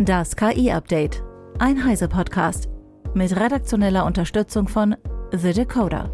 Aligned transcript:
Das 0.00 0.36
KI-Update. 0.36 1.24
Ein 1.58 1.84
Heise-Podcast. 1.84 2.68
Mit 3.14 3.34
redaktioneller 3.34 4.06
Unterstützung 4.06 4.68
von 4.68 4.94
The 5.32 5.52
Decoder. 5.52 6.12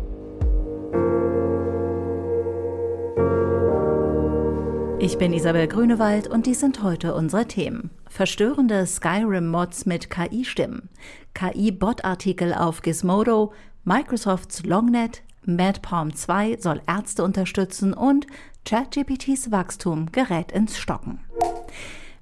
Ich 4.98 5.18
bin 5.18 5.34
Isabel 5.34 5.68
Grünewald 5.68 6.28
und 6.28 6.46
dies 6.46 6.60
sind 6.60 6.82
heute 6.82 7.14
unsere 7.14 7.46
Themen. 7.46 7.90
Verstörende 8.08 8.86
Skyrim-Mods 8.86 9.84
mit 9.84 10.08
KI-Stimmen, 10.08 10.88
KI-Bot-Artikel 11.34 12.54
auf 12.54 12.80
Gizmodo, 12.80 13.52
Microsofts 13.84 14.64
Longnet, 14.64 15.22
MadPalm 15.44 16.14
2 16.14 16.56
soll 16.58 16.80
Ärzte 16.86 17.22
unterstützen 17.22 17.92
und 17.92 18.26
ChatGPTs 18.64 19.50
Wachstum 19.50 20.10
gerät 20.10 20.52
ins 20.52 20.78
Stocken. 20.78 21.23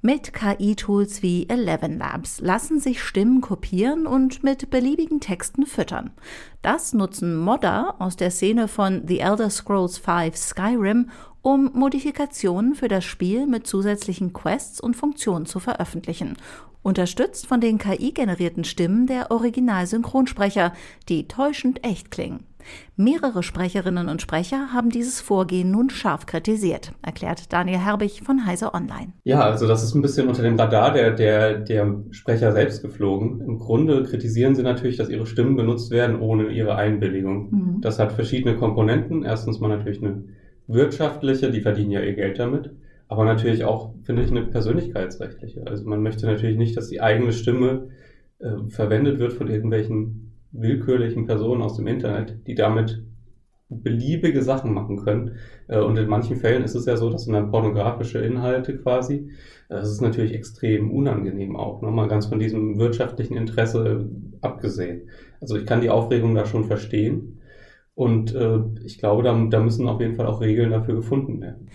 Mit 0.05 0.33
KI-Tools 0.33 1.23
wie 1.23 1.49
Eleven 1.49 1.97
Labs 1.97 2.41
lassen 2.41 2.81
sich 2.81 3.01
Stimmen 3.01 3.41
kopieren 3.41 4.09
und 4.09 4.43
mit 4.43 4.69
beliebigen 4.69 5.21
Texten 5.21 5.65
füttern. 5.65 6.11
Das 6.61 6.93
nutzen 6.93 7.37
Modder 7.37 7.95
aus 8.01 8.17
der 8.17 8.33
Szene 8.33 8.67
von 8.67 9.07
The 9.07 9.21
Elder 9.21 9.49
Scrolls 9.49 9.99
V 9.99 10.33
Skyrim, 10.35 11.11
um 11.41 11.71
Modifikationen 11.73 12.75
für 12.75 12.89
das 12.89 13.05
Spiel 13.05 13.47
mit 13.47 13.69
zusätzlichen 13.69 14.33
Quests 14.33 14.81
und 14.81 14.97
Funktionen 14.97 15.47
zu 15.47 15.61
veröffentlichen. 15.61 16.37
Unterstützt 16.83 17.47
von 17.47 17.61
den 17.61 17.79
KI-generierten 17.79 18.65
Stimmen 18.65 19.07
der 19.07 19.31
Originalsynchronsprecher, 19.31 20.73
die 21.09 21.29
täuschend 21.29 21.85
echt 21.85 22.11
klingen. 22.11 22.45
Mehrere 22.97 23.43
Sprecherinnen 23.43 24.09
und 24.09 24.23
Sprecher 24.23 24.73
haben 24.73 24.91
dieses 24.91 25.21
Vorgehen 25.21 25.71
nun 25.71 25.91
scharf 25.91 26.27
kritisiert, 26.27 26.93
erklärt 27.03 27.53
Daniel 27.53 27.79
Herbig 27.79 28.23
von 28.23 28.47
Heise 28.47 28.75
Online. 28.75 29.13
Ja, 29.25 29.41
also 29.41 29.67
das 29.67 29.83
ist 29.83 29.95
ein 29.95 30.03
bisschen 30.03 30.29
unter 30.29 30.43
dem 30.43 30.59
Radar 30.59 30.93
der, 30.93 31.11
der, 31.13 31.59
der 31.59 32.03
Sprecher 32.11 32.53
selbst 32.53 32.83
geflogen. 32.83 33.41
Im 33.41 33.59
Grunde 33.59 34.03
kritisieren 34.03 34.55
sie 34.55 34.63
natürlich, 34.63 34.97
dass 34.97 35.09
ihre 35.09 35.27
Stimmen 35.27 35.57
benutzt 35.57 35.91
werden 35.91 36.21
ohne 36.21 36.49
ihre 36.49 36.77
Einwilligung. 36.77 37.51
Mhm. 37.51 37.81
Das 37.81 37.99
hat 37.99 38.13
verschiedene 38.13 38.57
Komponenten. 38.57 39.25
Erstens 39.25 39.61
mal 39.61 39.69
natürlich 39.69 40.03
eine 40.03 40.25
wirtschaftliche, 40.67 41.51
die 41.51 41.61
verdienen 41.61 41.91
ja 41.91 42.01
ihr 42.01 42.15
Geld 42.15 42.39
damit. 42.39 42.75
Aber 43.09 43.25
natürlich 43.25 43.65
auch, 43.65 43.95
finde 44.05 44.23
ich, 44.23 44.31
eine 44.31 44.43
persönlichkeitsrechtliche. 44.43 45.67
Also 45.67 45.85
man 45.85 46.03
möchte 46.03 46.27
natürlich 46.27 46.57
nicht, 46.57 46.77
dass 46.77 46.89
die 46.89 47.03
eigene 47.03 47.33
Stimme 47.33 47.89
äh, 48.39 48.69
verwendet 48.69 49.19
wird 49.19 49.35
von 49.35 49.49
irgendwelchen 49.49 50.32
willkürlichen 50.53 51.27
Personen 51.27 51.63
aus 51.63 51.77
dem 51.77 51.87
Internet, 51.87 52.47
die 52.47 52.55
damit 52.55 53.03
beliebige 53.69 54.43
Sachen 54.43 54.75
machen 54.75 54.99
können. 54.99 55.37
Äh, 55.69 55.81
und 55.81 55.97
in 55.97 56.09
manchen 56.09 56.37
Fällen 56.37 56.63
ist 56.63 56.75
es 56.75 56.87
ja 56.87 56.97
so, 56.97 57.11
dass 57.11 57.25
sind 57.25 57.33
dann 57.33 57.51
pornografische 57.51 58.19
Inhalte 58.19 58.77
quasi. 58.77 59.31
Äh, 59.69 59.77
das 59.77 59.91
ist 59.91 60.01
natürlich 60.01 60.35
extrem 60.35 60.91
unangenehm 60.91 61.57
auch, 61.57 61.83
nochmal 61.83 62.09
ganz 62.09 62.27
von 62.27 62.39
diesem 62.39 62.79
wirtschaftlichen 62.79 63.37
Interesse 63.37 64.09
abgesehen. 64.41 65.09
Also 65.41 65.57
ich 65.57 65.67
kann 65.67 65.81
die 65.81 65.91
Aufregung 65.91 66.35
da 66.35 66.47
schon 66.47 66.65
verstehen. 66.65 67.41
Und 67.95 68.35
äh, 68.35 68.61
ich 68.85 68.99
glaube, 68.99 69.23
da, 69.23 69.47
da 69.51 69.61
müssen 69.61 69.89
auf 69.89 70.01
jeden 70.01 70.17
Fall 70.17 70.27
auch 70.27 70.41
Regeln 70.41 70.71
dafür 70.71 70.97
gefunden 70.97 71.41
werden. 71.41 71.69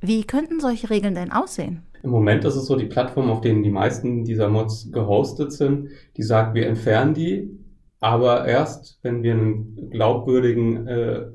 Wie 0.00 0.24
könnten 0.24 0.60
solche 0.60 0.90
Regeln 0.90 1.14
denn 1.14 1.32
aussehen? 1.32 1.82
Im 2.02 2.10
Moment 2.10 2.44
ist 2.44 2.54
es 2.54 2.66
so, 2.66 2.76
die 2.76 2.86
Plattform, 2.86 3.30
auf 3.30 3.40
denen 3.40 3.62
die 3.62 3.70
meisten 3.70 4.24
dieser 4.24 4.48
Mods 4.48 4.92
gehostet 4.92 5.52
sind, 5.52 5.88
die 6.16 6.22
sagt, 6.22 6.54
wir 6.54 6.66
entfernen 6.66 7.14
die 7.14 7.58
aber 8.00 8.46
erst, 8.46 8.98
wenn 9.02 9.22
wir 9.22 9.32
einen 9.32 9.90
glaubwürdigen 9.90 10.86
äh, 10.86 11.26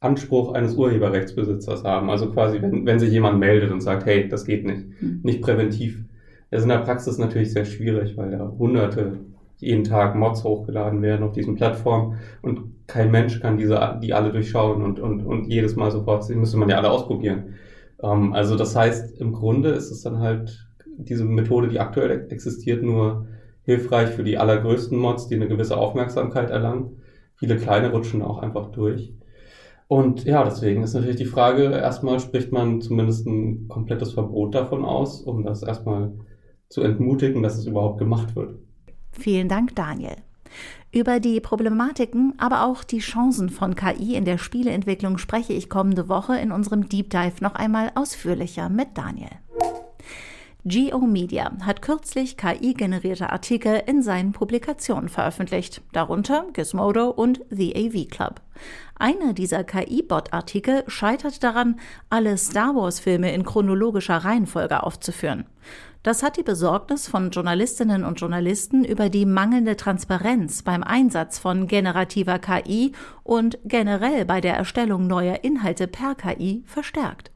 Anspruch 0.00 0.54
eines 0.54 0.74
Urheberrechtsbesitzers 0.74 1.84
haben. 1.84 2.08
Also 2.10 2.30
quasi, 2.30 2.62
wenn, 2.62 2.86
wenn 2.86 2.98
sich 2.98 3.10
jemand 3.10 3.38
meldet 3.40 3.72
und 3.72 3.80
sagt, 3.80 4.06
hey, 4.06 4.28
das 4.28 4.44
geht 4.44 4.64
nicht, 4.64 4.86
mhm. 5.00 5.20
nicht 5.22 5.42
präventiv. 5.42 6.04
Das 6.50 6.60
ist 6.60 6.64
in 6.64 6.70
der 6.70 6.78
Praxis 6.78 7.18
natürlich 7.18 7.52
sehr 7.52 7.64
schwierig, 7.64 8.16
weil 8.16 8.30
da 8.30 8.48
hunderte 8.58 9.18
jeden 9.56 9.84
Tag 9.84 10.14
Mods 10.14 10.44
hochgeladen 10.44 11.02
werden 11.02 11.24
auf 11.24 11.32
diesen 11.32 11.56
Plattformen 11.56 12.18
und 12.42 12.86
kein 12.86 13.10
Mensch 13.10 13.40
kann 13.40 13.58
diese, 13.58 13.98
die 14.00 14.14
alle 14.14 14.30
durchschauen 14.30 14.82
und, 14.82 15.00
und, 15.00 15.26
und 15.26 15.46
jedes 15.46 15.74
Mal 15.74 15.90
sofort, 15.90 16.28
die 16.28 16.36
müsste 16.36 16.56
man 16.56 16.68
ja 16.68 16.76
alle 16.76 16.90
ausprobieren. 16.90 17.54
Ähm, 18.00 18.32
also 18.32 18.56
das 18.56 18.76
heißt, 18.76 19.20
im 19.20 19.32
Grunde 19.32 19.70
ist 19.70 19.90
es 19.90 20.02
dann 20.02 20.20
halt 20.20 20.68
diese 20.96 21.24
Methode, 21.24 21.68
die 21.68 21.80
aktuell 21.80 22.26
existiert, 22.30 22.82
nur 22.82 23.26
hilfreich 23.68 24.08
für 24.08 24.24
die 24.24 24.38
allergrößten 24.38 24.98
Mods, 24.98 25.28
die 25.28 25.34
eine 25.34 25.46
gewisse 25.46 25.76
Aufmerksamkeit 25.76 26.48
erlangen. 26.48 27.02
Viele 27.34 27.58
kleine 27.58 27.92
rutschen 27.92 28.22
auch 28.22 28.38
einfach 28.38 28.70
durch. 28.70 29.12
Und 29.88 30.24
ja, 30.24 30.42
deswegen 30.42 30.82
ist 30.82 30.94
natürlich 30.94 31.16
die 31.16 31.26
Frage, 31.26 31.64
erstmal 31.64 32.18
spricht 32.18 32.50
man 32.50 32.80
zumindest 32.80 33.26
ein 33.26 33.68
komplettes 33.68 34.14
Verbot 34.14 34.54
davon 34.54 34.86
aus, 34.86 35.20
um 35.20 35.44
das 35.44 35.62
erstmal 35.62 36.12
zu 36.70 36.80
entmutigen, 36.80 37.42
dass 37.42 37.58
es 37.58 37.66
überhaupt 37.66 37.98
gemacht 37.98 38.34
wird. 38.34 38.54
Vielen 39.12 39.50
Dank, 39.50 39.76
Daniel. 39.76 40.16
Über 40.90 41.20
die 41.20 41.38
Problematiken, 41.38 42.32
aber 42.38 42.64
auch 42.64 42.84
die 42.84 43.00
Chancen 43.00 43.50
von 43.50 43.74
KI 43.74 44.14
in 44.14 44.24
der 44.24 44.38
Spieleentwicklung 44.38 45.18
spreche 45.18 45.52
ich 45.52 45.68
kommende 45.68 46.08
Woche 46.08 46.38
in 46.38 46.52
unserem 46.52 46.88
Deep 46.88 47.10
Dive 47.10 47.42
noch 47.42 47.54
einmal 47.54 47.92
ausführlicher 47.94 48.70
mit 48.70 48.96
Daniel. 48.96 49.28
Geo 50.64 50.98
Media 50.98 51.52
hat 51.62 51.82
kürzlich 51.82 52.36
KI-generierte 52.36 53.30
Artikel 53.30 53.80
in 53.86 54.02
seinen 54.02 54.32
Publikationen 54.32 55.08
veröffentlicht, 55.08 55.82
darunter 55.92 56.46
Gizmodo 56.52 57.10
und 57.10 57.40
The 57.48 57.76
AV 57.76 58.08
Club. 58.10 58.40
Einer 58.98 59.34
dieser 59.34 59.62
KI-Bot-Artikel 59.62 60.82
scheitert 60.88 61.44
daran, 61.44 61.78
alle 62.10 62.36
Star 62.36 62.74
Wars-Filme 62.74 63.32
in 63.32 63.44
chronologischer 63.44 64.16
Reihenfolge 64.16 64.82
aufzuführen. 64.82 65.46
Das 66.02 66.24
hat 66.24 66.36
die 66.36 66.42
Besorgnis 66.42 67.06
von 67.06 67.30
Journalistinnen 67.30 68.04
und 68.04 68.20
Journalisten 68.20 68.84
über 68.84 69.10
die 69.10 69.26
mangelnde 69.26 69.76
Transparenz 69.76 70.62
beim 70.62 70.82
Einsatz 70.82 71.38
von 71.38 71.68
generativer 71.68 72.40
KI 72.40 72.92
und 73.22 73.58
generell 73.64 74.24
bei 74.24 74.40
der 74.40 74.56
Erstellung 74.56 75.06
neuer 75.06 75.44
Inhalte 75.44 75.86
per 75.86 76.16
KI 76.16 76.64
verstärkt. 76.66 77.30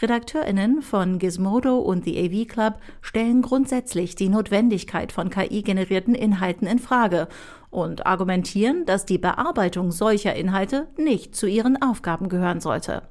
RedakteurInnen 0.00 0.82
von 0.82 1.18
Gizmodo 1.18 1.78
und 1.78 2.04
The 2.04 2.18
AV 2.18 2.48
Club 2.48 2.74
stellen 3.00 3.42
grundsätzlich 3.42 4.14
die 4.14 4.28
Notwendigkeit 4.28 5.12
von 5.12 5.30
KI-generierten 5.30 6.14
Inhalten 6.14 6.66
in 6.66 6.78
Frage 6.78 7.28
und 7.70 8.06
argumentieren, 8.06 8.86
dass 8.86 9.06
die 9.06 9.18
Bearbeitung 9.18 9.92
solcher 9.92 10.34
Inhalte 10.34 10.88
nicht 10.96 11.36
zu 11.36 11.46
ihren 11.46 11.80
Aufgaben 11.82 12.28
gehören 12.28 12.60
sollte. 12.60 13.02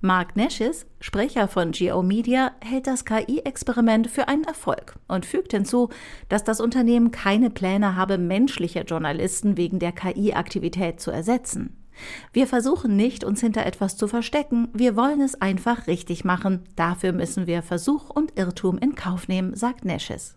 Mark 0.00 0.36
Nashis, 0.36 0.86
Sprecher 1.00 1.48
von 1.48 1.70
Geo 1.70 2.02
Media, 2.02 2.52
hält 2.60 2.86
das 2.86 3.04
KI-Experiment 3.04 4.08
für 4.10 4.28
einen 4.28 4.44
Erfolg 4.44 4.96
und 5.08 5.26
fügt 5.26 5.52
hinzu, 5.52 5.88
dass 6.28 6.44
das 6.44 6.60
Unternehmen 6.60 7.10
keine 7.10 7.50
Pläne 7.50 7.96
habe, 7.96 8.18
menschliche 8.18 8.80
Journalisten 8.80 9.56
wegen 9.56 9.78
der 9.78 9.92
KI-Aktivität 9.92 11.00
zu 11.00 11.10
ersetzen. 11.10 11.83
Wir 12.32 12.46
versuchen 12.46 12.96
nicht, 12.96 13.24
uns 13.24 13.40
hinter 13.40 13.66
etwas 13.66 13.96
zu 13.96 14.08
verstecken, 14.08 14.68
wir 14.72 14.96
wollen 14.96 15.20
es 15.20 15.40
einfach 15.40 15.86
richtig 15.86 16.24
machen. 16.24 16.64
Dafür 16.76 17.12
müssen 17.12 17.46
wir 17.46 17.62
Versuch 17.62 18.10
und 18.10 18.38
Irrtum 18.38 18.78
in 18.78 18.94
Kauf 18.94 19.28
nehmen, 19.28 19.54
sagt 19.54 19.84
Nesches. 19.84 20.36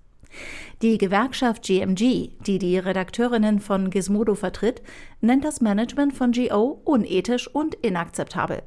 Die 0.81 0.97
Gewerkschaft 0.97 1.63
GMG, 1.63 2.29
die 2.45 2.59
die 2.59 2.77
Redakteurinnen 2.77 3.59
von 3.59 3.89
Gizmodo 3.89 4.35
vertritt, 4.35 4.81
nennt 5.21 5.43
das 5.43 5.61
Management 5.61 6.13
von 6.13 6.31
GO 6.31 6.81
unethisch 6.83 7.47
und 7.47 7.75
inakzeptabel. 7.75 8.61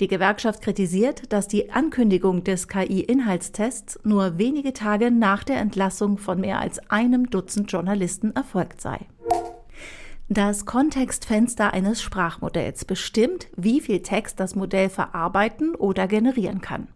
Die 0.00 0.08
Gewerkschaft 0.08 0.62
kritisiert, 0.62 1.32
dass 1.32 1.48
die 1.48 1.70
Ankündigung 1.70 2.44
des 2.44 2.68
KI-Inhaltstests 2.68 3.98
nur 4.04 4.38
wenige 4.38 4.72
Tage 4.74 5.10
nach 5.10 5.44
der 5.44 5.58
Entlassung 5.58 6.18
von 6.18 6.40
mehr 6.40 6.60
als 6.60 6.78
einem 6.90 7.30
Dutzend 7.30 7.72
Journalisten 7.72 8.32
erfolgt 8.32 8.80
sei. 8.80 9.06
Das 10.28 10.66
Kontextfenster 10.66 11.72
eines 11.72 12.02
Sprachmodells 12.02 12.84
bestimmt, 12.84 13.46
wie 13.56 13.80
viel 13.80 14.02
Text 14.02 14.40
das 14.40 14.56
Modell 14.56 14.88
verarbeiten 14.88 15.76
oder 15.76 16.08
generieren 16.08 16.60
kann. 16.60 16.88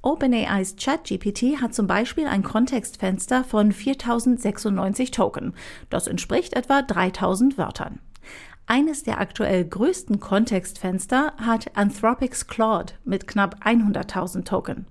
OpenAIs 0.00 0.76
ChatGPT 0.76 1.60
hat 1.60 1.74
zum 1.74 1.88
Beispiel 1.88 2.28
ein 2.28 2.44
Kontextfenster 2.44 3.42
von 3.42 3.72
4096 3.72 5.10
Token. 5.10 5.54
Das 5.90 6.06
entspricht 6.06 6.54
etwa 6.54 6.82
3000 6.82 7.58
Wörtern. 7.58 7.98
Eines 8.66 9.02
der 9.02 9.20
aktuell 9.20 9.64
größten 9.64 10.20
Kontextfenster 10.20 11.32
hat 11.38 11.76
Anthropics 11.76 12.46
Claude 12.46 12.92
mit 13.04 13.26
knapp 13.26 13.56
100.000 13.64 14.44
Token. 14.44 14.86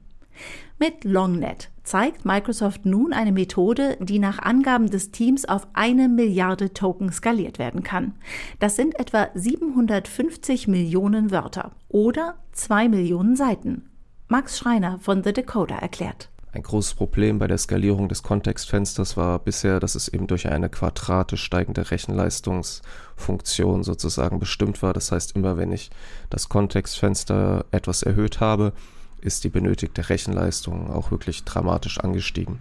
Mit 0.79 1.03
LongNet 1.03 1.69
zeigt 1.83 2.25
Microsoft 2.25 2.85
nun 2.85 3.13
eine 3.13 3.31
Methode, 3.31 3.97
die 3.99 4.19
nach 4.19 4.39
Angaben 4.39 4.89
des 4.89 5.11
Teams 5.11 5.45
auf 5.45 5.67
eine 5.73 6.09
Milliarde 6.09 6.73
Token 6.73 7.11
skaliert 7.11 7.59
werden 7.59 7.83
kann. 7.83 8.13
Das 8.59 8.75
sind 8.75 8.99
etwa 8.99 9.29
750 9.33 10.67
Millionen 10.67 11.31
Wörter 11.31 11.71
oder 11.89 12.35
zwei 12.51 12.87
Millionen 12.89 13.35
Seiten. 13.35 13.89
Max 14.27 14.57
Schreiner 14.57 14.99
von 14.99 15.23
The 15.23 15.33
Decoder 15.33 15.75
erklärt. 15.75 16.29
Ein 16.53 16.63
großes 16.63 16.95
Problem 16.95 17.39
bei 17.39 17.47
der 17.47 17.57
Skalierung 17.57 18.09
des 18.09 18.23
Kontextfensters 18.23 19.15
war 19.15 19.39
bisher, 19.39 19.79
dass 19.79 19.95
es 19.95 20.09
eben 20.09 20.27
durch 20.27 20.49
eine 20.49 20.67
quadratisch 20.67 21.43
steigende 21.43 21.91
Rechenleistungsfunktion 21.91 23.83
sozusagen 23.83 24.39
bestimmt 24.39 24.83
war. 24.83 24.91
Das 24.91 25.13
heißt, 25.13 25.35
immer 25.37 25.55
wenn 25.55 25.71
ich 25.71 25.91
das 26.29 26.49
Kontextfenster 26.49 27.65
etwas 27.71 28.03
erhöht 28.03 28.41
habe, 28.41 28.73
ist 29.21 29.43
die 29.43 29.49
benötigte 29.49 30.09
Rechenleistung 30.09 30.91
auch 30.91 31.11
wirklich 31.11 31.43
dramatisch 31.43 31.99
angestiegen. 31.99 32.59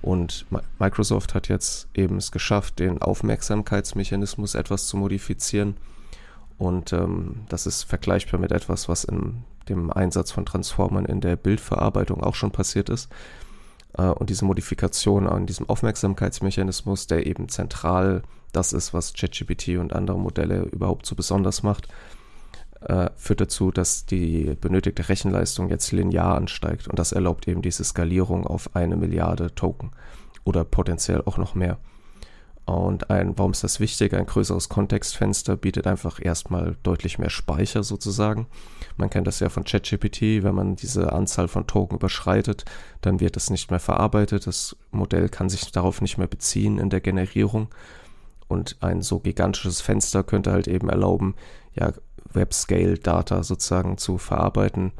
Und 0.00 0.46
Microsoft 0.78 1.34
hat 1.34 1.48
jetzt 1.48 1.88
eben 1.94 2.16
es 2.16 2.30
geschafft, 2.30 2.78
den 2.78 3.02
Aufmerksamkeitsmechanismus 3.02 4.54
etwas 4.54 4.86
zu 4.86 4.96
modifizieren. 4.96 5.76
Und 6.56 6.92
ähm, 6.92 7.40
das 7.48 7.66
ist 7.66 7.82
vergleichbar 7.84 8.40
mit 8.40 8.52
etwas, 8.52 8.88
was 8.88 9.04
in 9.04 9.44
dem 9.68 9.92
Einsatz 9.92 10.30
von 10.30 10.46
Transformern 10.46 11.04
in 11.04 11.20
der 11.20 11.36
Bildverarbeitung 11.36 12.22
auch 12.22 12.34
schon 12.34 12.50
passiert 12.50 12.88
ist. 12.88 13.08
Äh, 13.96 14.02
und 14.02 14.30
diese 14.30 14.44
Modifikation 14.44 15.26
an 15.26 15.46
diesem 15.46 15.68
Aufmerksamkeitsmechanismus, 15.68 17.06
der 17.06 17.26
eben 17.26 17.48
zentral 17.48 18.22
das 18.52 18.72
ist, 18.72 18.94
was 18.94 19.12
ChatGPT 19.12 19.78
und 19.78 19.92
andere 19.92 20.18
Modelle 20.18 20.62
überhaupt 20.62 21.06
so 21.06 21.14
besonders 21.14 21.62
macht, 21.62 21.88
äh, 22.80 23.10
führt 23.16 23.40
dazu, 23.40 23.70
dass 23.70 24.06
die 24.06 24.56
benötigte 24.60 25.08
Rechenleistung 25.08 25.68
jetzt 25.68 25.92
linear 25.92 26.36
ansteigt 26.36 26.88
und 26.88 26.98
das 26.98 27.12
erlaubt 27.12 27.48
eben 27.48 27.62
diese 27.62 27.84
Skalierung 27.84 28.46
auf 28.46 28.74
eine 28.76 28.96
Milliarde 28.96 29.54
Token 29.54 29.90
oder 30.44 30.64
potenziell 30.64 31.22
auch 31.24 31.38
noch 31.38 31.54
mehr. 31.54 31.78
Und 32.68 33.08
ein, 33.08 33.38
warum 33.38 33.52
ist 33.52 33.64
das 33.64 33.80
wichtig? 33.80 34.12
Ein 34.12 34.26
größeres 34.26 34.68
Kontextfenster 34.68 35.56
bietet 35.56 35.86
einfach 35.86 36.22
erstmal 36.22 36.76
deutlich 36.82 37.18
mehr 37.18 37.30
Speicher 37.30 37.82
sozusagen. 37.82 38.46
Man 38.98 39.08
kennt 39.08 39.26
das 39.26 39.40
ja 39.40 39.48
von 39.48 39.64
ChatGPT, 39.64 40.42
wenn 40.42 40.54
man 40.54 40.76
diese 40.76 41.14
Anzahl 41.14 41.48
von 41.48 41.66
Token 41.66 41.96
überschreitet, 41.96 42.66
dann 43.00 43.20
wird 43.20 43.36
das 43.36 43.48
nicht 43.48 43.70
mehr 43.70 43.80
verarbeitet. 43.80 44.46
Das 44.46 44.76
Modell 44.90 45.30
kann 45.30 45.48
sich 45.48 45.72
darauf 45.72 46.02
nicht 46.02 46.18
mehr 46.18 46.26
beziehen 46.26 46.78
in 46.78 46.90
der 46.90 47.00
Generierung. 47.00 47.68
Und 48.48 48.76
ein 48.80 49.00
so 49.00 49.18
gigantisches 49.18 49.80
Fenster 49.80 50.22
könnte 50.22 50.52
halt 50.52 50.68
eben 50.68 50.90
erlauben, 50.90 51.36
ja, 51.74 51.92
Web-Scale-Data 52.32 53.42
sozusagen 53.42 53.98
zu 53.98 54.18
verarbeiten. 54.18 54.92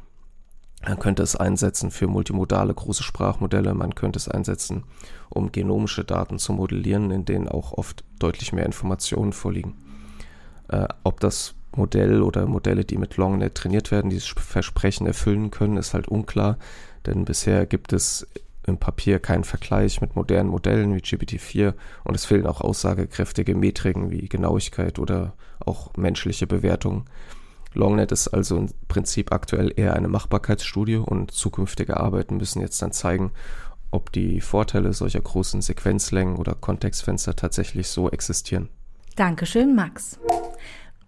Man 0.87 0.99
könnte 0.99 1.23
es 1.23 1.35
einsetzen 1.35 1.91
für 1.91 2.07
multimodale 2.07 2.73
große 2.73 3.03
Sprachmodelle, 3.03 3.75
man 3.75 3.95
könnte 3.95 4.19
es 4.19 4.29
einsetzen, 4.29 4.85
um 5.29 5.51
genomische 5.51 6.05
Daten 6.05 6.39
zu 6.39 6.53
modellieren, 6.53 7.11
in 7.11 7.25
denen 7.25 7.49
auch 7.49 7.73
oft 7.73 8.05
deutlich 8.19 8.53
mehr 8.53 8.67
Informationen 8.67 9.33
vorliegen. 9.33 9.77
Äh, 10.69 10.87
ob 11.03 11.21
das 11.21 11.55
Modell 11.75 12.23
oder 12.23 12.47
Modelle, 12.47 12.85
die 12.85 12.97
mit 12.97 13.17
LongNet 13.17 13.55
trainiert 13.55 13.91
werden, 13.91 14.11
dieses 14.11 14.29
Versprechen 14.29 15.07
erfüllen 15.07 15.51
können, 15.51 15.77
ist 15.77 15.95
halt 15.95 16.09
unklar, 16.09 16.59
denn 17.07 17.25
bisher 17.25 17.67
gibt 17.67 17.93
es 17.93 18.27
im 18.69 18.79
Papier 18.79 19.19
keinen 19.19 19.45
Vergleich 19.45 20.01
mit 20.01 20.17
modernen 20.17 20.51
Modellen 20.51 20.95
wie 20.95 21.01
GPT-4 21.01 21.75
und 22.05 22.15
es 22.15 22.25
fehlen 22.25 22.47
auch 22.47 22.61
aussagekräftige 22.61 23.55
Metriken 23.55 24.11
wie 24.11 24.29
Genauigkeit 24.29 24.99
oder 24.99 25.35
auch 25.61 25.97
menschliche 25.97 26.47
Bewertungen. 26.47 27.05
Longnet 27.75 28.13
ist 28.13 28.29
also 28.29 28.57
im 28.57 28.69
Prinzip 28.89 29.33
aktuell 29.33 29.73
eher 29.75 29.95
eine 29.95 30.09
Machbarkeitsstudie 30.09 30.97
und 30.97 31.31
zukünftige 31.31 31.99
Arbeiten 31.99 32.37
müssen 32.37 32.63
jetzt 32.63 32.81
dann 32.81 32.93
zeigen, 32.93 33.33
ob 33.91 34.13
die 34.13 34.41
Vorteile 34.41 34.93
solcher 34.93 35.21
großen 35.21 35.63
Sequenzlängen 35.63 36.37
oder 36.37 36.55
Kontextfenster 36.55 37.37
tatsächlich 37.37 37.89
so 37.89 38.11
existieren. 38.11 38.69
Dankeschön, 39.17 39.75
Max. 39.75 40.19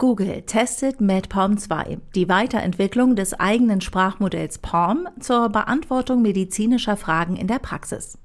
Google 0.01 0.41
testet 0.47 1.03
MedPalm 1.03 1.59
2, 1.59 1.99
die 2.15 2.27
Weiterentwicklung 2.31 3.17
des 3.17 3.35
eigenen 3.35 3.83
Sprachmodells 3.83 4.57
Palm 4.57 5.07
zur 5.21 5.51
Beantwortung 5.51 6.23
medizinischer 6.23 6.97
Fragen 6.97 7.37
in 7.37 7.47
der 7.47 7.59
Praxis. 7.59 8.17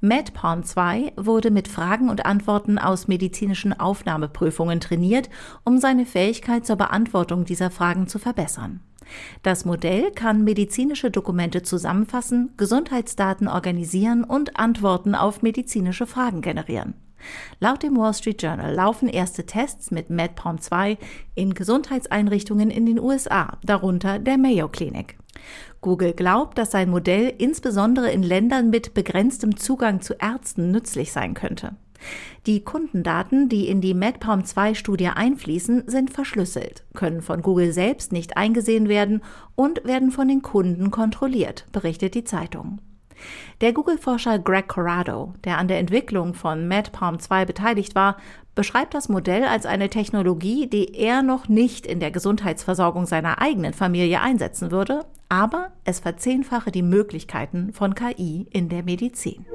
MedPalm 0.00 0.64
2 0.64 1.12
wurde 1.16 1.50
mit 1.50 1.68
Fragen 1.68 2.08
und 2.08 2.24
Antworten 2.24 2.78
aus 2.78 3.08
medizinischen 3.08 3.78
Aufnahmeprüfungen 3.78 4.80
trainiert, 4.80 5.28
um 5.64 5.76
seine 5.76 6.06
Fähigkeit 6.06 6.64
zur 6.64 6.76
Beantwortung 6.76 7.44
dieser 7.44 7.70
Fragen 7.70 8.06
zu 8.06 8.18
verbessern. 8.18 8.80
Das 9.42 9.66
Modell 9.66 10.10
kann 10.12 10.44
medizinische 10.44 11.10
Dokumente 11.10 11.62
zusammenfassen, 11.62 12.54
Gesundheitsdaten 12.56 13.48
organisieren 13.48 14.24
und 14.24 14.58
Antworten 14.58 15.14
auf 15.14 15.42
medizinische 15.42 16.06
Fragen 16.06 16.40
generieren. 16.40 16.94
Laut 17.60 17.82
dem 17.82 17.96
Wall 17.96 18.14
Street 18.14 18.42
Journal 18.42 18.74
laufen 18.74 19.08
erste 19.08 19.46
Tests 19.46 19.90
mit 19.90 20.10
MedPalm 20.10 20.60
2 20.60 20.98
in 21.34 21.54
Gesundheitseinrichtungen 21.54 22.70
in 22.70 22.86
den 22.86 23.00
USA, 23.00 23.58
darunter 23.64 24.18
der 24.18 24.38
Mayo 24.38 24.68
Clinic. 24.68 25.18
Google 25.80 26.12
glaubt, 26.12 26.58
dass 26.58 26.72
sein 26.72 26.90
Modell 26.90 27.32
insbesondere 27.38 28.10
in 28.10 28.22
Ländern 28.22 28.70
mit 28.70 28.94
begrenztem 28.94 29.56
Zugang 29.56 30.00
zu 30.00 30.14
Ärzten 30.14 30.70
nützlich 30.70 31.12
sein 31.12 31.34
könnte. 31.34 31.76
Die 32.46 32.62
Kundendaten, 32.62 33.48
die 33.48 33.68
in 33.68 33.80
die 33.80 33.94
MedPalm 33.94 34.44
2 34.44 34.74
Studie 34.74 35.08
einfließen, 35.08 35.84
sind 35.86 36.10
verschlüsselt, 36.10 36.84
können 36.94 37.22
von 37.22 37.42
Google 37.42 37.72
selbst 37.72 38.12
nicht 38.12 38.36
eingesehen 38.36 38.88
werden 38.88 39.22
und 39.56 39.84
werden 39.84 40.10
von 40.10 40.28
den 40.28 40.42
Kunden 40.42 40.90
kontrolliert, 40.90 41.66
berichtet 41.72 42.14
die 42.14 42.24
Zeitung. 42.24 42.80
Der 43.60 43.72
Google-Forscher 43.72 44.38
Greg 44.38 44.68
Corrado, 44.68 45.34
der 45.44 45.58
an 45.58 45.68
der 45.68 45.78
Entwicklung 45.78 46.34
von 46.34 46.68
MedPalm 46.68 47.18
2 47.18 47.44
beteiligt 47.44 47.94
war, 47.94 48.16
beschreibt 48.54 48.94
das 48.94 49.08
Modell 49.08 49.44
als 49.44 49.66
eine 49.66 49.88
Technologie, 49.88 50.66
die 50.68 50.94
er 50.94 51.22
noch 51.22 51.48
nicht 51.48 51.86
in 51.86 52.00
der 52.00 52.10
Gesundheitsversorgung 52.10 53.06
seiner 53.06 53.40
eigenen 53.40 53.72
Familie 53.72 54.20
einsetzen 54.20 54.70
würde, 54.70 55.04
aber 55.28 55.72
es 55.84 56.00
verzehnfache 56.00 56.70
die 56.70 56.82
Möglichkeiten 56.82 57.72
von 57.72 57.94
KI 57.94 58.46
in 58.50 58.68
der 58.68 58.82
Medizin. 58.82 59.46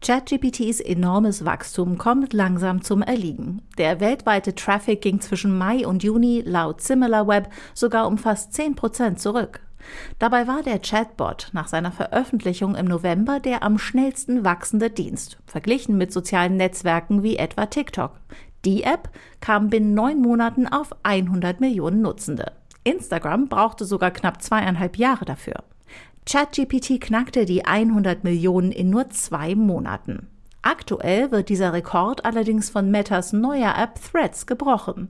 ChatGPTs 0.00 0.78
enormes 0.80 1.44
Wachstum 1.44 1.98
kommt 1.98 2.32
langsam 2.32 2.82
zum 2.82 3.02
Erliegen. 3.02 3.62
Der 3.78 3.98
weltweite 3.98 4.54
Traffic 4.54 5.02
ging 5.02 5.20
zwischen 5.20 5.56
Mai 5.58 5.86
und 5.86 6.04
Juni 6.04 6.42
laut 6.46 6.80
SimilarWeb 6.80 7.48
sogar 7.74 8.06
um 8.06 8.16
fast 8.16 8.52
10 8.54 8.76
Prozent 8.76 9.18
zurück. 9.18 9.60
Dabei 10.18 10.46
war 10.46 10.62
der 10.62 10.80
Chatbot 10.80 11.50
nach 11.52 11.68
seiner 11.68 11.92
Veröffentlichung 11.92 12.74
im 12.74 12.86
November 12.86 13.40
der 13.40 13.62
am 13.62 13.78
schnellsten 13.78 14.44
wachsende 14.44 14.90
Dienst, 14.90 15.38
verglichen 15.46 15.96
mit 15.96 16.12
sozialen 16.12 16.56
Netzwerken 16.56 17.22
wie 17.22 17.36
etwa 17.36 17.66
TikTok. 17.66 18.12
Die 18.64 18.82
App 18.82 19.10
kam 19.40 19.70
binnen 19.70 19.94
neun 19.94 20.20
Monaten 20.20 20.66
auf 20.66 20.90
100 21.02 21.60
Millionen 21.60 22.02
Nutzende. 22.02 22.52
Instagram 22.84 23.48
brauchte 23.48 23.84
sogar 23.84 24.10
knapp 24.10 24.42
zweieinhalb 24.42 24.96
Jahre 24.96 25.24
dafür. 25.24 25.64
ChatGPT 26.26 27.00
knackte 27.00 27.44
die 27.44 27.64
100 27.64 28.24
Millionen 28.24 28.72
in 28.72 28.90
nur 28.90 29.08
zwei 29.10 29.54
Monaten. 29.54 30.26
Aktuell 30.62 31.30
wird 31.30 31.48
dieser 31.48 31.72
Rekord 31.72 32.24
allerdings 32.24 32.68
von 32.68 32.90
Metas 32.90 33.32
neuer 33.32 33.74
App 33.78 33.98
Threads 34.02 34.46
gebrochen. 34.46 35.08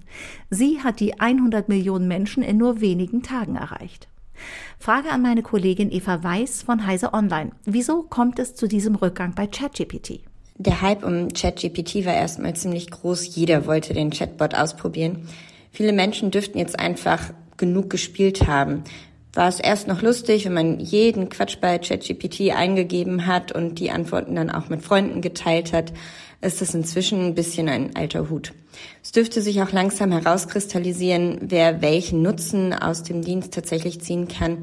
Sie 0.50 0.80
hat 0.82 1.00
die 1.00 1.18
100 1.18 1.68
Millionen 1.68 2.06
Menschen 2.06 2.42
in 2.42 2.58
nur 2.58 2.80
wenigen 2.80 3.22
Tagen 3.22 3.56
erreicht. 3.56 4.08
Frage 4.78 5.10
an 5.10 5.22
meine 5.22 5.42
Kollegin 5.42 5.90
Eva 5.90 6.22
Weiß 6.22 6.62
von 6.62 6.86
Heise 6.86 7.12
Online. 7.14 7.52
Wieso 7.64 8.02
kommt 8.02 8.38
es 8.38 8.54
zu 8.54 8.68
diesem 8.68 8.94
Rückgang 8.94 9.34
bei 9.34 9.46
ChatGPT? 9.46 10.20
Der 10.56 10.82
Hype 10.82 11.04
um 11.04 11.28
ChatGPT 11.28 12.04
war 12.04 12.14
erstmal 12.14 12.54
ziemlich 12.54 12.90
groß. 12.90 13.34
Jeder 13.34 13.66
wollte 13.66 13.94
den 13.94 14.10
Chatbot 14.10 14.54
ausprobieren. 14.54 15.28
Viele 15.70 15.92
Menschen 15.92 16.30
dürften 16.30 16.58
jetzt 16.58 16.78
einfach 16.78 17.32
genug 17.56 17.90
gespielt 17.90 18.46
haben. 18.46 18.84
War 19.34 19.48
es 19.48 19.60
erst 19.60 19.88
noch 19.88 20.02
lustig, 20.02 20.46
wenn 20.46 20.54
man 20.54 20.80
jeden 20.80 21.28
Quatsch 21.28 21.58
bei 21.60 21.78
ChatGPT 21.78 22.52
eingegeben 22.54 23.26
hat 23.26 23.52
und 23.52 23.78
die 23.78 23.90
Antworten 23.90 24.34
dann 24.34 24.50
auch 24.50 24.68
mit 24.68 24.82
Freunden 24.82 25.20
geteilt 25.20 25.72
hat 25.72 25.92
ist 26.40 26.62
es 26.62 26.74
inzwischen 26.74 27.24
ein 27.24 27.34
bisschen 27.34 27.68
ein 27.68 27.96
alter 27.96 28.30
Hut. 28.30 28.52
Es 29.02 29.10
dürfte 29.10 29.42
sich 29.42 29.60
auch 29.60 29.72
langsam 29.72 30.12
herauskristallisieren, 30.12 31.38
wer 31.42 31.82
welchen 31.82 32.22
Nutzen 32.22 32.72
aus 32.72 33.02
dem 33.02 33.22
Dienst 33.22 33.54
tatsächlich 33.54 34.00
ziehen 34.00 34.28
kann. 34.28 34.58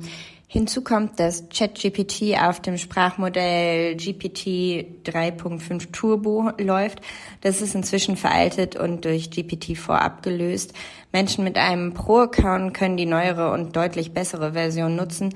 Hinzu 0.47 0.83
kommt, 0.83 1.19
dass 1.19 1.49
ChatGPT 1.49 2.39
auf 2.39 2.59
dem 2.59 2.77
Sprachmodell 2.77 3.95
GPT 3.95 5.03
3.5 5.03 5.91
Turbo 5.91 6.51
läuft. 6.59 7.01
Das 7.41 7.61
ist 7.61 7.73
inzwischen 7.73 8.15
veraltet 8.15 8.75
und 8.75 9.05
durch 9.05 9.29
GPT-4 9.29 9.89
abgelöst. 9.89 10.73
Menschen 11.11 11.43
mit 11.43 11.57
einem 11.57 11.93
Pro-Account 11.93 12.73
können 12.73 12.95
die 12.95 13.07
neuere 13.07 13.51
und 13.51 13.75
deutlich 13.75 14.13
bessere 14.13 14.53
Version 14.53 14.95
nutzen. 14.95 15.33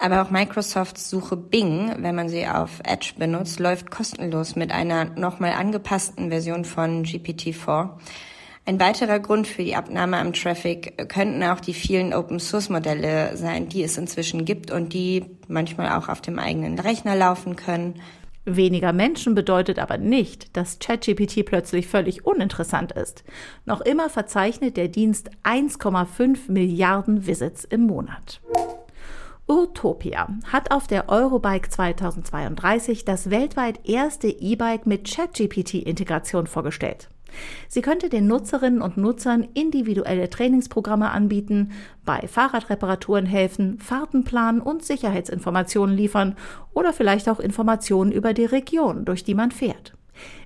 Aber 0.00 0.22
auch 0.22 0.30
Microsofts 0.30 1.08
Suche 1.08 1.36
Bing, 1.36 1.92
wenn 1.98 2.14
man 2.14 2.28
sie 2.28 2.46
auf 2.46 2.80
Edge 2.84 3.14
benutzt, 3.16 3.58
läuft 3.58 3.90
kostenlos 3.90 4.54
mit 4.54 4.70
einer 4.70 5.04
nochmal 5.04 5.52
angepassten 5.52 6.30
Version 6.30 6.64
von 6.64 7.04
GPT-4. 7.04 7.90
Ein 8.68 8.80
weiterer 8.80 9.18
Grund 9.18 9.46
für 9.46 9.64
die 9.64 9.76
Abnahme 9.76 10.18
am 10.18 10.34
Traffic 10.34 11.08
könnten 11.08 11.42
auch 11.42 11.58
die 11.58 11.72
vielen 11.72 12.12
Open-Source-Modelle 12.12 13.34
sein, 13.34 13.70
die 13.70 13.82
es 13.82 13.96
inzwischen 13.96 14.44
gibt 14.44 14.70
und 14.70 14.92
die 14.92 15.24
manchmal 15.48 15.98
auch 15.98 16.10
auf 16.10 16.20
dem 16.20 16.38
eigenen 16.38 16.78
Rechner 16.78 17.16
laufen 17.16 17.56
können. 17.56 18.02
Weniger 18.44 18.92
Menschen 18.92 19.34
bedeutet 19.34 19.78
aber 19.78 19.96
nicht, 19.96 20.54
dass 20.54 20.80
ChatGPT 20.80 21.46
plötzlich 21.46 21.88
völlig 21.88 22.26
uninteressant 22.26 22.92
ist. 22.92 23.24
Noch 23.64 23.80
immer 23.80 24.10
verzeichnet 24.10 24.76
der 24.76 24.88
Dienst 24.88 25.30
1,5 25.44 26.52
Milliarden 26.52 27.26
Visits 27.26 27.64
im 27.64 27.86
Monat. 27.86 28.42
Utopia 29.48 30.28
hat 30.52 30.72
auf 30.72 30.86
der 30.86 31.08
Eurobike 31.08 31.70
2032 31.70 33.06
das 33.06 33.30
weltweit 33.30 33.88
erste 33.88 34.28
E-Bike 34.28 34.84
mit 34.84 35.10
ChatGPT-Integration 35.10 36.46
vorgestellt. 36.46 37.08
Sie 37.68 37.82
könnte 37.82 38.08
den 38.08 38.26
Nutzerinnen 38.26 38.82
und 38.82 38.96
Nutzern 38.96 39.46
individuelle 39.54 40.30
Trainingsprogramme 40.30 41.10
anbieten, 41.10 41.72
bei 42.04 42.26
Fahrradreparaturen 42.26 43.26
helfen, 43.26 43.78
Fahrten 43.78 44.24
planen 44.24 44.60
und 44.60 44.84
Sicherheitsinformationen 44.84 45.96
liefern 45.96 46.36
oder 46.72 46.92
vielleicht 46.92 47.28
auch 47.28 47.40
Informationen 47.40 48.12
über 48.12 48.34
die 48.34 48.46
Region, 48.46 49.04
durch 49.04 49.24
die 49.24 49.34
man 49.34 49.50
fährt. 49.50 49.94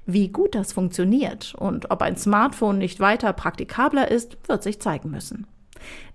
Wie 0.05 0.29
gut 0.29 0.55
das 0.55 0.73
funktioniert 0.73 1.55
und 1.57 1.91
ob 1.91 2.03
ein 2.03 2.17
Smartphone 2.17 2.79
nicht 2.79 3.01
weiter 3.01 3.33
praktikabler 3.33 4.11
ist, 4.11 4.37
wird 4.49 4.63
sich 4.63 4.81
zeigen 4.81 5.11
müssen. 5.11 5.47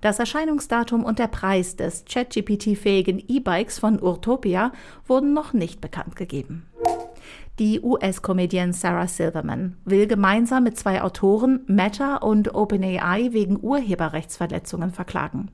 Das 0.01 0.19
Erscheinungsdatum 0.19 1.03
und 1.03 1.19
der 1.19 1.27
Preis 1.27 1.75
des 1.75 2.05
ChatGPT-fähigen 2.05 3.23
E-Bikes 3.27 3.79
von 3.79 4.01
Urtopia 4.01 4.71
wurden 5.07 5.33
noch 5.33 5.53
nicht 5.53 5.81
bekannt 5.81 6.15
gegeben. 6.15 6.65
Die 7.59 7.81
US-Comedian 7.81 8.71
Sarah 8.71 9.07
Silverman 9.07 9.77
will 9.83 10.05
gemeinsam 10.05 10.63
mit 10.63 10.77
zwei 10.77 11.01
Autoren 11.01 11.61
Meta 11.65 12.17
und 12.17 12.53
OpenAI 12.53 13.33
wegen 13.33 13.59
Urheberrechtsverletzungen 13.59 14.91
verklagen. 14.91 15.49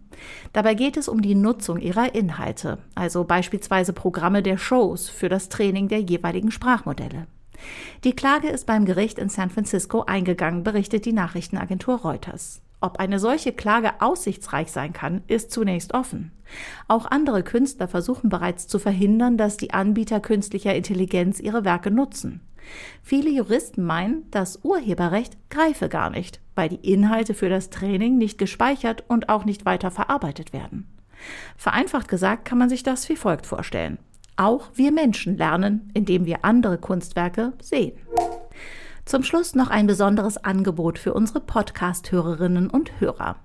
Dabei 0.52 0.74
geht 0.74 0.98
es 0.98 1.08
um 1.08 1.22
die 1.22 1.34
Nutzung 1.34 1.80
ihrer 1.80 2.14
Inhalte, 2.14 2.80
also 2.94 3.24
beispielsweise 3.24 3.94
Programme 3.94 4.44
der 4.44 4.58
Shows 4.58 5.08
für 5.08 5.30
das 5.30 5.48
Training 5.48 5.88
der 5.88 6.02
jeweiligen 6.02 6.52
Sprachmodelle. 6.52 7.28
Die 8.04 8.14
Klage 8.14 8.50
ist 8.50 8.66
beim 8.66 8.84
Gericht 8.84 9.18
in 9.18 9.30
San 9.30 9.50
Francisco 9.50 10.04
eingegangen, 10.04 10.64
berichtet 10.64 11.06
die 11.06 11.14
Nachrichtenagentur 11.14 12.02
Reuters. 12.02 12.62
Ob 12.84 13.00
eine 13.00 13.18
solche 13.18 13.54
Klage 13.54 14.02
aussichtsreich 14.02 14.70
sein 14.70 14.92
kann, 14.92 15.22
ist 15.28 15.52
zunächst 15.52 15.94
offen. 15.94 16.34
Auch 16.90 17.06
andere 17.10 17.42
Künstler 17.42 17.88
versuchen 17.88 18.30
bereits 18.30 18.68
zu 18.68 18.78
verhindern, 18.78 19.38
dass 19.38 19.56
die 19.56 19.72
Anbieter 19.72 20.20
künstlicher 20.20 20.76
Intelligenz 20.76 21.40
ihre 21.40 21.64
Werke 21.64 21.92
nutzen. 21.92 22.42
Viele 23.02 23.30
Juristen 23.30 23.86
meinen, 23.86 24.30
das 24.32 24.60
Urheberrecht 24.64 25.38
greife 25.50 25.88
gar 25.88 26.10
nicht, 26.10 26.42
weil 26.56 26.68
die 26.68 26.92
Inhalte 26.92 27.34
für 27.34 27.48
das 27.48 27.70
Training 27.70 28.18
nicht 28.18 28.38
gespeichert 28.38 29.06
und 29.08 29.30
auch 29.30 29.46
nicht 29.46 29.64
weiter 29.64 29.90
verarbeitet 29.90 30.52
werden. 30.52 30.86
Vereinfacht 31.56 32.10
gesagt 32.10 32.44
kann 32.44 32.58
man 32.58 32.68
sich 32.68 32.84
das 32.84 33.08
wie 33.08 33.16
folgt 33.16 33.48
vorstellen. 33.48 33.98
Auch 34.36 34.72
wir 34.76 34.92
Menschen 34.92 35.38
lernen, 35.38 35.90
indem 35.94 36.26
wir 36.26 36.44
andere 36.44 36.78
Kunstwerke 36.78 37.54
sehen. 37.62 37.94
Zum 39.06 39.22
Schluss 39.24 39.54
noch 39.54 39.70
ein 39.70 39.86
besonderes 39.86 40.38
Angebot 40.38 40.98
für 40.98 41.14
unsere 41.14 41.42
Podcast-Hörerinnen 41.42 42.70
und 42.70 43.02
Hörer. 43.02 43.36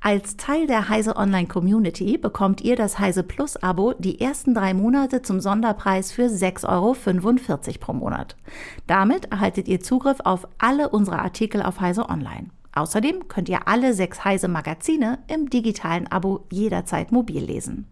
Als 0.00 0.36
Teil 0.36 0.68
der 0.68 0.88
Heise 0.88 1.16
Online 1.16 1.48
Community 1.48 2.16
bekommt 2.18 2.60
ihr 2.60 2.76
das 2.76 3.00
Heise 3.00 3.24
Plus 3.24 3.56
Abo 3.56 3.94
die 3.98 4.20
ersten 4.20 4.54
drei 4.54 4.74
Monate 4.74 5.20
zum 5.20 5.40
Sonderpreis 5.40 6.12
für 6.12 6.26
6,45 6.26 6.68
Euro 6.68 7.78
pro 7.80 7.92
Monat. 7.94 8.36
Damit 8.86 9.32
erhaltet 9.32 9.66
ihr 9.66 9.80
Zugriff 9.80 10.20
auf 10.22 10.46
alle 10.58 10.88
unsere 10.88 11.18
Artikel 11.18 11.62
auf 11.62 11.80
Heise 11.80 12.08
Online. 12.08 12.50
Außerdem 12.72 13.26
könnt 13.26 13.48
ihr 13.48 13.66
alle 13.66 13.94
sechs 13.94 14.24
Heise 14.24 14.46
Magazine 14.46 15.18
im 15.26 15.50
digitalen 15.50 16.06
Abo 16.06 16.46
jederzeit 16.52 17.10
mobil 17.10 17.42
lesen. 17.42 17.88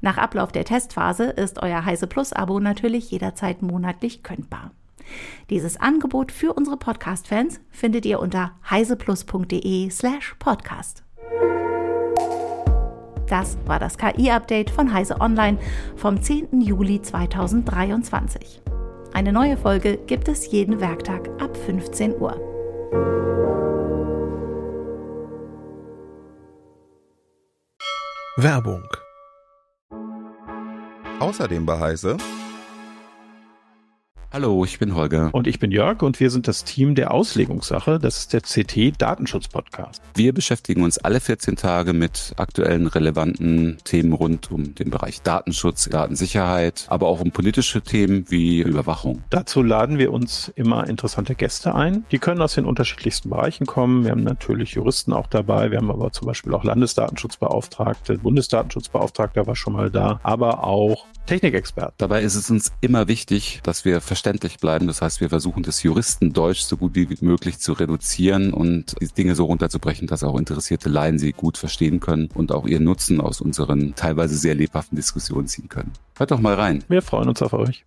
Nach 0.00 0.16
Ablauf 0.16 0.52
der 0.52 0.64
Testphase 0.64 1.24
ist 1.24 1.60
euer 1.60 1.84
Heise 1.84 2.06
Plus 2.06 2.32
Abo 2.32 2.60
natürlich 2.60 3.10
jederzeit 3.10 3.62
monatlich 3.62 4.22
kündbar. 4.22 4.70
Dieses 5.50 5.78
Angebot 5.78 6.32
für 6.32 6.52
unsere 6.52 6.76
Podcast-Fans 6.76 7.60
findet 7.70 8.06
ihr 8.06 8.20
unter 8.20 8.52
heiseplus.de 8.68 9.90
slash 9.90 10.34
podcast. 10.38 11.04
Das 13.28 13.58
war 13.66 13.78
das 13.78 13.98
KI-Update 13.98 14.70
von 14.70 14.92
Heise 14.92 15.20
Online 15.20 15.58
vom 15.96 16.20
10. 16.22 16.60
Juli 16.60 17.02
2023. 17.02 18.62
Eine 19.12 19.32
neue 19.32 19.56
Folge 19.56 19.98
gibt 20.06 20.28
es 20.28 20.50
jeden 20.50 20.80
Werktag 20.80 21.28
ab 21.40 21.56
15 21.56 22.18
Uhr. 22.20 22.40
Werbung. 28.36 28.84
Außerdem 31.18 31.66
bei 31.66 31.80
Heise 31.80 32.16
Hallo, 34.30 34.62
ich 34.62 34.78
bin 34.78 34.94
Holger. 34.94 35.30
Und 35.32 35.46
ich 35.46 35.58
bin 35.58 35.70
Jörg 35.70 36.02
und 36.02 36.20
wir 36.20 36.28
sind 36.28 36.48
das 36.48 36.62
Team 36.62 36.94
der 36.94 37.12
Auslegungssache. 37.12 37.98
Das 37.98 38.18
ist 38.18 38.34
der 38.34 38.42
CT 38.42 39.00
Datenschutz 39.00 39.48
Podcast. 39.48 40.02
Wir 40.16 40.34
beschäftigen 40.34 40.82
uns 40.82 40.98
alle 40.98 41.20
14 41.20 41.56
Tage 41.56 41.94
mit 41.94 42.34
aktuellen 42.36 42.88
relevanten 42.88 43.78
Themen 43.84 44.12
rund 44.12 44.50
um 44.52 44.74
den 44.74 44.90
Bereich 44.90 45.22
Datenschutz, 45.22 45.88
Datensicherheit, 45.88 46.84
aber 46.90 47.06
auch 47.06 47.22
um 47.22 47.30
politische 47.30 47.80
Themen 47.80 48.26
wie 48.28 48.60
Überwachung. 48.60 49.22
Dazu 49.30 49.62
laden 49.62 49.96
wir 49.96 50.12
uns 50.12 50.52
immer 50.56 50.86
interessante 50.86 51.34
Gäste 51.34 51.74
ein. 51.74 52.04
Die 52.10 52.18
können 52.18 52.42
aus 52.42 52.52
den 52.52 52.66
unterschiedlichsten 52.66 53.30
Bereichen 53.30 53.64
kommen. 53.64 54.04
Wir 54.04 54.10
haben 54.10 54.24
natürlich 54.24 54.72
Juristen 54.72 55.14
auch 55.14 55.28
dabei. 55.28 55.70
Wir 55.70 55.78
haben 55.78 55.90
aber 55.90 56.12
zum 56.12 56.26
Beispiel 56.26 56.52
auch 56.52 56.64
Landesdatenschutzbeauftragte, 56.64 58.18
Bundesdatenschutzbeauftragter 58.18 59.46
war 59.46 59.56
schon 59.56 59.72
mal 59.72 59.90
da, 59.90 60.20
aber 60.22 60.64
auch 60.64 61.06
Technikexperten. 61.28 61.94
Dabei 61.98 62.22
ist 62.22 62.34
es 62.34 62.50
uns 62.50 62.72
immer 62.80 63.06
wichtig, 63.06 63.60
dass 63.62 63.84
wir 63.84 64.00
verständlich 64.18 64.58
bleiben. 64.58 64.88
Das 64.88 65.00
heißt, 65.00 65.20
wir 65.20 65.28
versuchen 65.28 65.62
das 65.62 65.84
Juristendeutsch 65.84 66.62
so 66.62 66.76
gut 66.76 66.96
wie 66.96 67.06
möglich 67.20 67.60
zu 67.60 67.72
reduzieren 67.72 68.52
und 68.52 68.96
die 69.00 69.06
Dinge 69.06 69.36
so 69.36 69.44
runterzubrechen, 69.44 70.08
dass 70.08 70.24
auch 70.24 70.36
interessierte 70.36 70.88
Laien 70.88 71.20
sie 71.20 71.32
gut 71.32 71.56
verstehen 71.56 72.00
können 72.00 72.28
und 72.34 72.50
auch 72.50 72.66
ihren 72.66 72.82
Nutzen 72.82 73.20
aus 73.20 73.40
unseren 73.40 73.94
teilweise 73.94 74.36
sehr 74.36 74.56
lebhaften 74.56 74.96
Diskussionen 74.96 75.46
ziehen 75.46 75.68
können. 75.68 75.92
Hört 76.16 76.32
doch 76.32 76.40
mal 76.40 76.54
rein. 76.54 76.82
Wir 76.88 77.00
freuen 77.00 77.28
uns 77.28 77.42
auf 77.42 77.52
euch. 77.52 77.84